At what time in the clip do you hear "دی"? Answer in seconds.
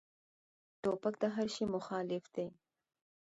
2.35-2.47